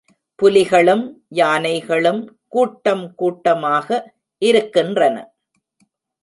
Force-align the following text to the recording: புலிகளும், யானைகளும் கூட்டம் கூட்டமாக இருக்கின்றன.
புலிகளும், 0.39 1.03
யானைகளும் 1.33 2.21
கூட்டம் 2.47 3.15
கூட்டமாக 3.15 3.87
இருக்கின்றன. 4.41 5.17